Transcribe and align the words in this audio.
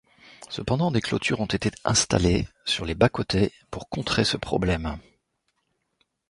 Cependant, 0.49 0.89
des 0.89 0.99
clôtures 0.99 1.41
ont 1.41 1.45
été 1.45 1.69
installées 1.83 2.47
sur 2.65 2.85
les 2.85 2.95
bas-côtés 2.95 3.51
pour 3.69 3.87
contrer 3.87 4.23
ce 4.25 4.35
problème. 4.35 4.97